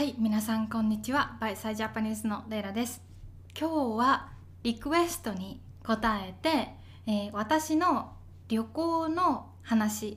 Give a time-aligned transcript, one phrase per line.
[0.00, 1.36] はい皆さんこんにちは。
[1.42, 3.02] バイサイジャパニーズのレイラです。
[3.54, 4.30] 今日は
[4.62, 6.70] リクエストに答えて、
[7.06, 8.12] えー、私の
[8.48, 10.16] 旅行の話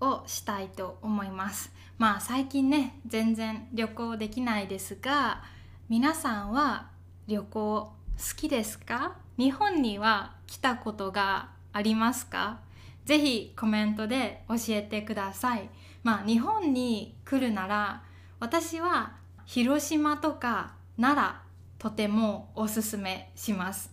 [0.00, 1.70] をしたいと思います。
[1.98, 5.42] まあ最近ね全然旅行できないですが
[5.90, 6.88] 皆さんは
[7.26, 7.92] 旅行好
[8.34, 9.18] きですか？
[9.36, 12.60] 日本には来たことがありますか？
[13.04, 15.68] ぜひコメントで教えてください。
[16.02, 18.04] まあ日本に来るなら
[18.40, 19.17] 私は
[19.48, 21.34] 広島とか奈良
[21.78, 23.90] とてもおすすめします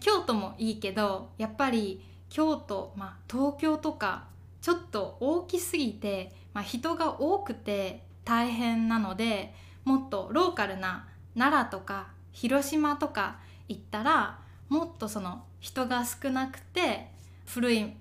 [0.00, 4.26] 京都もいいけどやっぱり京都、まあ、東京とか
[4.60, 9.52] ちょっと大きすぎて、まあ、人が多くて大変なので
[9.84, 17.10] もっとローカルな奈良とか広島とか行ったらもっとその人が少なくて
[17.46, 17.92] 古い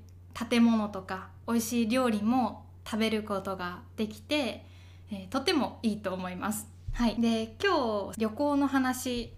[0.49, 4.63] 建物とか美味しい料理も食べることができて、
[5.11, 6.71] えー、とてもいいと思います。
[6.93, 9.33] はい、で今日旅行の話、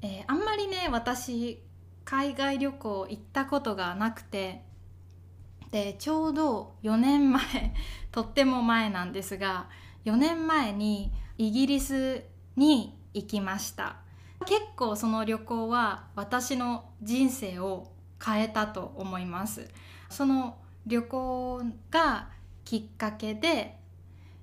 [0.00, 1.62] えー、あんまりね私
[2.06, 4.62] 海外旅行行ったことがなくて
[5.70, 7.42] でちょうど4年前
[8.10, 9.68] とっても前なんですが
[10.06, 12.24] 4年前にイギリス
[12.56, 13.96] に行きました。
[14.46, 17.92] 結構その旅行は私の人生を
[18.24, 19.68] 変えたと思います。
[20.08, 22.30] その旅行が
[22.64, 23.78] きっかけで、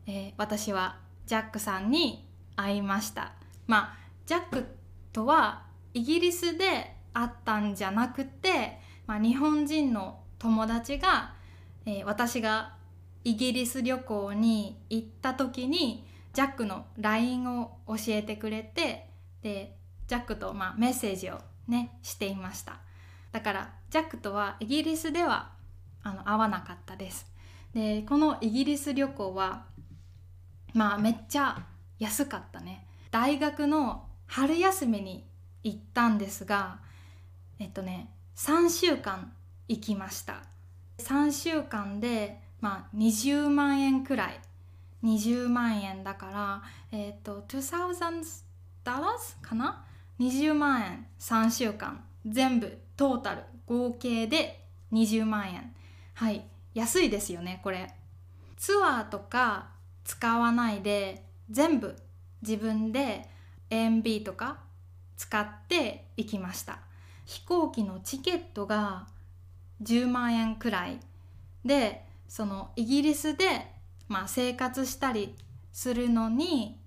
[0.06, 3.34] えー、私はジャックさんに会いました。
[3.68, 4.66] まあジャック
[5.12, 11.34] とはイギリスで会ったんじゃなくて、まあ、日本人の友達が、
[11.86, 12.76] えー、私が
[13.24, 19.08] イギリス旅行に行った時にジャックの LINE を教えてくれて
[19.42, 19.76] で
[20.08, 22.80] ジャックとまあメッセージをねしていました。
[23.32, 25.52] だからジャックとはイギリスでは
[26.04, 27.32] あの会わなかったです。
[27.74, 29.66] でこのイギリス旅行は
[30.74, 31.64] まあめっちゃ
[32.00, 32.86] 安かったね。
[33.12, 35.26] 大学の春休みに
[35.64, 36.80] 行ったんですが
[37.60, 39.32] えっとね3週間
[39.68, 40.44] 行きました。
[40.98, 44.40] 3週間でまあ20万円くらい。
[45.04, 48.44] 20万円だからえっと2000
[48.84, 49.86] dollars かな
[50.20, 51.06] ？20万円。
[51.20, 52.04] 3週間。
[52.26, 53.44] 全部トータル。
[53.66, 55.74] 合計で20万円。
[56.16, 56.46] はい。
[56.74, 57.94] 安いですよねこれ。
[58.58, 59.70] ツアーとか
[60.04, 61.96] 使わないで全部
[62.42, 63.28] 自分で
[63.70, 64.60] AMB とか
[65.18, 66.80] 使って行きました。
[67.26, 69.08] 飛行機のチケットが
[69.82, 71.00] 10万円くらい
[71.64, 73.72] でそのイギリスで、
[74.08, 75.36] まあ、生活したり
[75.72, 76.80] するのに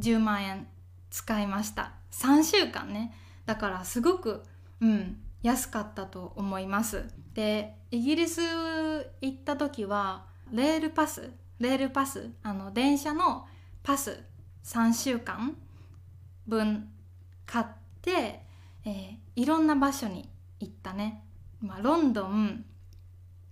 [0.00, 0.66] 10万円
[1.10, 1.92] 使いました。
[2.10, 3.14] 3週間ね。
[3.46, 4.42] だからすごく
[4.80, 7.04] うん安かったと思います。
[7.34, 8.40] でイギリス
[9.20, 13.46] 行った時はレールパスレールパスあの電車の
[13.82, 14.22] パス
[14.64, 15.56] 3週間
[16.46, 16.88] 分
[17.46, 17.66] 買っ
[18.00, 18.44] て、
[18.84, 20.28] えー、いろんな場所に
[20.60, 21.24] 行ったね、
[21.60, 22.64] まあ、ロンドン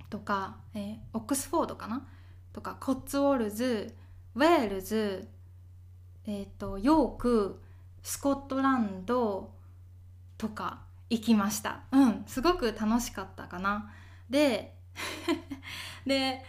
[0.09, 2.07] とか、えー、オックスフォードかな？
[2.53, 3.95] とかコッツウォルズ
[4.35, 5.29] ウェールズ、
[6.27, 7.61] えーと、ヨーク
[8.03, 9.51] スコットランド
[10.39, 11.83] とか行きました。
[11.93, 13.93] うんすごく楽しかったかな。
[14.29, 14.77] で
[16.07, 16.45] で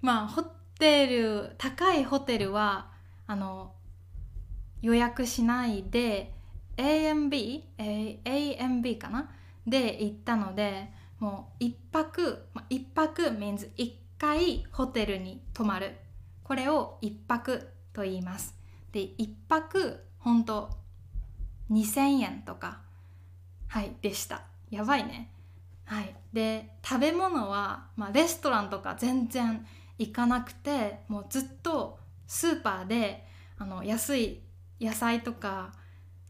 [0.00, 0.42] まあホ
[0.78, 2.95] テル高いホテルは
[3.26, 3.72] あの
[4.82, 6.32] 予約しないで
[6.76, 9.30] AMBAMB かな？
[9.66, 15.96] で行ったのでもう一泊、まあ、一泊 means 一回ホテルに泊まる。
[16.44, 18.54] これを一泊と言います。
[18.92, 20.70] で一泊ほんと
[21.70, 22.80] 2000円とか。
[23.68, 24.44] はいでした。
[24.70, 25.32] やばいね。
[25.84, 26.14] はい。
[26.32, 29.66] で食べ物は、まあ、レストランとか全然
[29.98, 31.95] 行かなくてもうずっと
[32.26, 33.26] スーパーで
[33.58, 34.40] あの安い
[34.80, 35.72] 野菜とか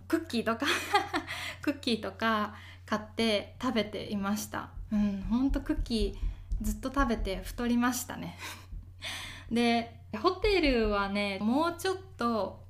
[0.09, 0.67] クッキーとか
[1.63, 4.71] クッキーとか買って食べていました。
[4.93, 8.39] うんほんとクッキーずっと食べて太りましたね。
[9.51, 12.65] でホテルはねもうちょっと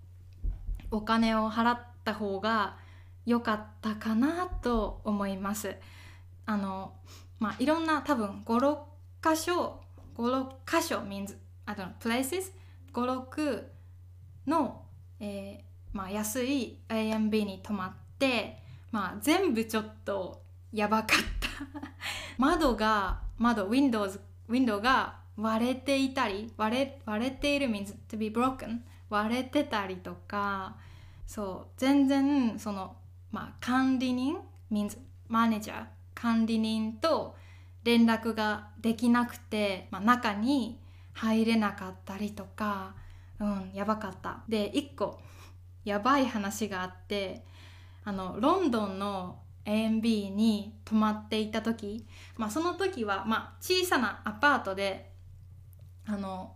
[0.91, 2.79] お金を払った方が
[3.27, 5.77] 良かったかなと思います。
[6.47, 6.95] あの
[7.39, 8.79] まあいろんな多分56
[9.23, 9.83] 箇所
[10.17, 11.37] 56箇所 means
[11.67, 12.53] I don't know places
[12.93, 13.65] 56
[14.47, 14.83] の、
[15.21, 18.59] えーまあ、安い AMB に泊まって、
[18.93, 20.43] まあ、全部ちょっと
[20.73, 21.47] やばかった。
[22.39, 28.81] 窓が窓 Windows ウィンドウが割れていたり割れ割れている means to be broken
[29.11, 30.77] 割れてたりとか
[31.27, 32.97] そう全然その、
[33.31, 34.39] まあ、管理人
[34.71, 34.99] means
[35.29, 37.37] マネージャー管理人と
[37.85, 40.81] 連絡ができなくて、まあ、中に
[41.17, 42.95] 入れなかったりとか
[43.41, 44.43] うんやばかった。
[44.49, 45.19] で1個
[45.85, 47.45] やばい話があって
[48.05, 55.11] あのロンドンの AMB に泊まっていた時、まあ、その時は、まあ、小さなアパートで
[56.07, 56.55] あの、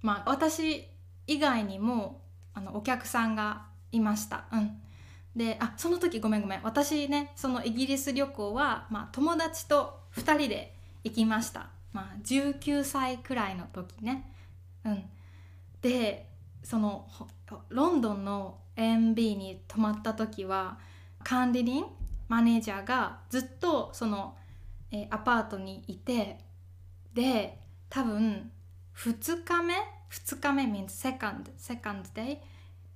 [0.00, 0.88] まあ、私
[1.28, 2.20] 以外にも
[2.52, 4.44] あのお客さんがいました。
[4.52, 4.78] うん。
[5.36, 6.60] であその時ごめんごめん。
[6.62, 10.74] 私ねそのイギリス旅行は、まあ、友達と2人で
[11.04, 14.32] 行きました、まあ、19歳くらいの時ね。
[14.84, 15.04] うん。
[15.82, 16.28] で
[16.62, 17.06] その
[17.68, 20.78] ロンドンの AMB に泊まった時は
[21.24, 21.84] 管理人
[22.28, 24.36] マネージャーがずっとその、
[24.90, 26.38] えー、アパートにいて
[27.12, 27.58] で
[27.90, 28.50] 多分
[28.96, 29.74] 2日目
[30.10, 32.38] 2日目 means second second day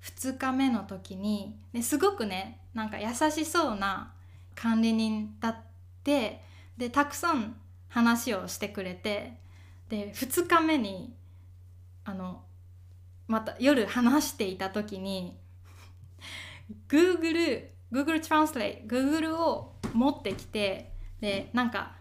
[0.03, 4.13] 2日目の時に、ね、すごくねなんか優しそうな
[4.55, 5.57] 管理人だっ
[6.05, 6.41] て
[6.79, 7.57] でたくさん
[7.97, 9.39] 話をしてくれて
[9.89, 11.15] で2日目に
[12.05, 12.43] あの
[13.27, 15.39] また夜話していた時に
[16.91, 21.93] Google Google Translate Google を持ってきてでなんか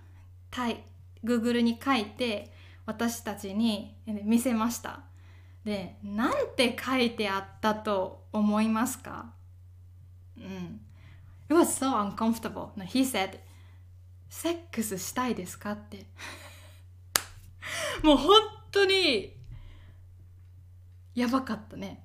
[0.51, 0.83] タイ
[1.23, 2.51] Google に書いて
[2.85, 4.99] 私たちに見せました。
[5.63, 9.31] でなんて書いてあったと思いますか？
[10.37, 10.81] うん。
[11.47, 12.71] It was so uncomfortable.
[12.83, 13.39] He said
[14.29, 16.05] セックスしたいですかって。
[18.03, 18.41] もう本
[18.71, 19.33] 当に
[21.13, 22.03] やばかったね。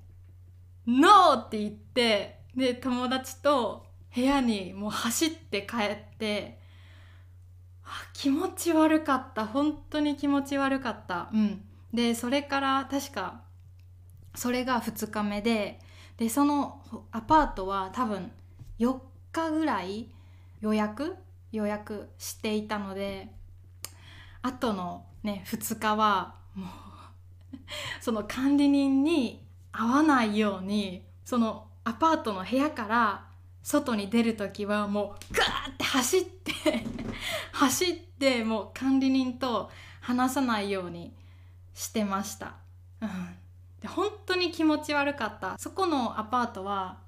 [0.87, 1.33] NO!
[1.35, 6.59] って言ってで友達と部屋にもう走って帰って
[8.13, 9.45] 気持ち悪かった。
[9.45, 11.29] 本当に気持ち悪かった。
[11.33, 11.63] うん。
[11.93, 13.41] でそれから確か
[14.35, 15.79] それが2日目で
[16.17, 16.81] でその
[17.11, 18.31] アパートは多分
[18.79, 18.97] 4
[19.31, 20.09] 日ぐらい
[20.61, 21.15] 予約
[21.51, 23.29] 予約していたので
[24.41, 26.69] あとのね2日はもう
[28.01, 33.25] その管理人に会わないようにそのアパートの部屋から
[33.63, 36.53] 外に出る時はもうガーって走って
[37.53, 39.69] 走ってもう管理人と
[39.99, 41.13] 話さないように
[41.73, 42.55] してました。
[43.01, 43.37] うん
[43.81, 46.99] で本当に気持ち悪かったそこのアパートは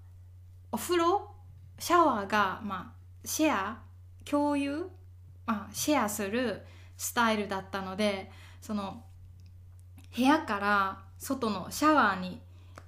[0.72, 1.30] お風呂
[1.78, 3.78] シャワーが、まあ、シェア
[4.30, 4.90] 共有、
[5.46, 6.64] まあ、シェアする
[6.98, 8.31] スタイルだったので
[8.62, 9.04] その
[10.16, 12.42] 部屋から外のシャワーに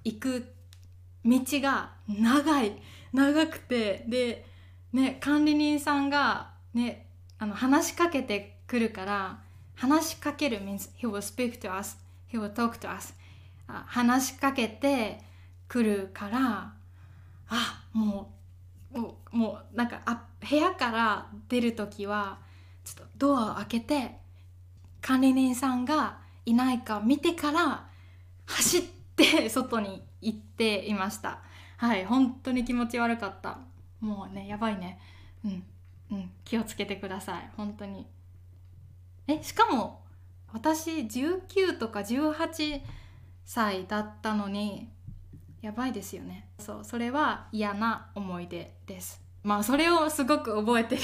[0.03, 0.45] 行く
[1.25, 2.73] 道が長い
[3.13, 4.45] 長くてで、
[4.93, 7.07] ね、管理人さんが、ね、
[7.39, 9.39] あの話しかけてくるから
[9.75, 11.97] 話しかける means he will speak to us
[12.31, 13.13] he will talk to us.
[13.67, 15.19] 話しかけて
[15.67, 16.73] くるから
[17.49, 18.34] あもう
[19.31, 22.39] もうなんかあ部屋から出る時は
[22.83, 24.17] ちょっとドアを開けて
[25.01, 27.87] 管理人さんがいないか見てから
[28.45, 28.81] 走っ
[29.15, 31.41] て外に行っていました。
[31.77, 33.59] はい本当に気持ち悪かった。
[33.99, 34.99] もうねやばいね。
[35.43, 35.63] うん
[36.11, 37.51] うん気をつけてください。
[37.57, 38.07] 本当に。
[39.27, 40.03] えしかも
[40.53, 42.81] 私19とか18
[43.43, 44.89] 歳だったのに
[45.65, 46.47] やばいですよね。
[46.59, 49.19] そうそれは嫌な思い出です。
[49.41, 51.01] まあそれをすごく覚えてる。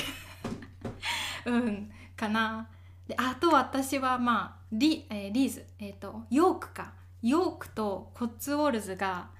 [1.51, 2.69] うんかな。
[3.07, 6.93] であと私はまあリ,、えー、リーズ、えーと、ヨークか。
[7.23, 9.31] ヨークとコッツウォルズが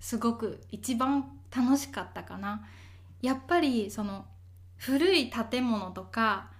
[0.00, 2.66] すごく一番楽しかったかな。
[3.22, 4.26] やっぱりその
[4.76, 6.50] 古い建物とか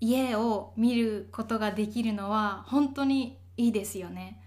[0.00, 4.38] 家を見ることができるのは本当にいいですよね。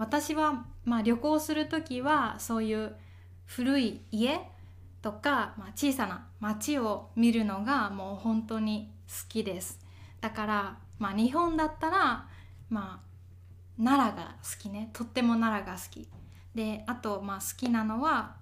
[0.00, 2.96] 私は、まあ、旅行する時はそういう
[3.44, 4.40] 古い家
[5.02, 9.78] とか、まあ、小さな町を見るのがもう本当に好きです。
[10.20, 12.26] だから、まあ、日本だったら、
[12.70, 13.00] ま
[13.78, 14.90] あ、奈良が好きね。
[14.92, 16.08] とっても奈良が好き。
[16.56, 18.34] であと、まあ、好きなのは、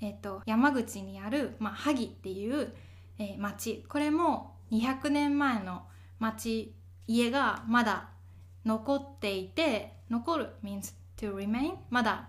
[0.00, 2.74] えーと、山口にある、まあ、萩っていう、
[3.20, 3.84] えー、町。
[3.88, 5.84] これも200年前の
[6.18, 6.74] 町
[7.06, 8.08] 家がまだ
[8.64, 11.74] 残っていて残る means to remain?
[11.90, 12.28] まだ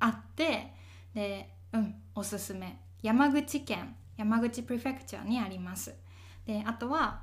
[0.00, 0.72] あって
[1.14, 2.78] でうんおすすめ。
[3.02, 5.94] 山口県山口プレフェクチャーにあります。
[6.46, 7.22] であとは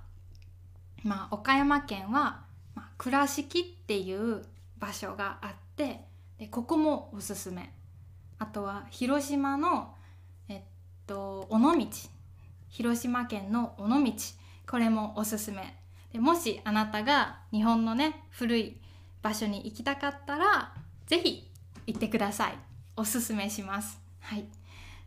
[1.04, 4.44] まあ岡山県は、まあ、倉敷っていう
[4.80, 6.02] 場所があって
[6.40, 7.74] でここもおすすめ。
[8.40, 9.94] あとは広島の
[10.48, 10.62] えっ
[11.06, 11.88] と尾道。
[12.70, 14.14] 広島県の尾道。
[14.70, 15.76] これもおすすめ。
[16.12, 18.78] でもしあなたが日本のね古い
[19.22, 20.74] 場所に行きたかったら
[21.08, 21.50] 是非
[21.88, 22.58] 行ってください。
[22.98, 23.98] おすすめします。
[24.20, 24.44] はい。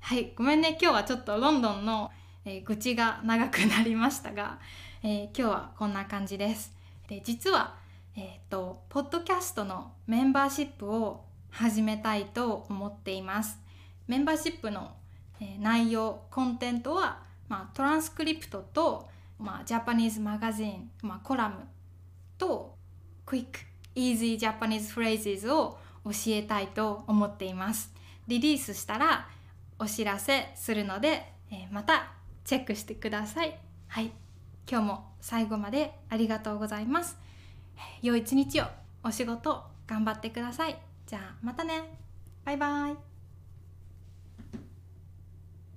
[0.00, 0.32] はい。
[0.34, 0.78] ごめんね。
[0.80, 2.10] 今日はちょっとロンドンの、
[2.46, 4.58] えー、愚痴が長くなりましたが、
[5.02, 6.72] えー、今日はこんな感じです。
[7.06, 7.76] で実は
[8.16, 13.58] えっ、ー、とポッドキャストのメンバーシップを始めたいと思っています。
[14.06, 14.92] メンバーシップの、
[15.38, 21.56] え内容コンテントは、まあ、トランスクリプトと、まあ、ジャパニーズマガジン、まあ、コラム
[22.38, 22.74] と
[23.26, 23.46] Quick
[23.94, 27.92] Easy Japanese Phrases を教えたいと思っています。
[28.26, 29.28] リリースしたら
[29.78, 32.12] お知らせするので、えまた
[32.44, 33.58] チェックしてください。
[33.88, 34.12] はい。
[34.70, 37.18] 今日も最後までありがとうございます。
[38.02, 38.64] 良い一日を
[39.02, 40.78] お仕事頑張ってください。
[41.06, 41.98] じゃあまたね。
[42.44, 43.09] バイバイ。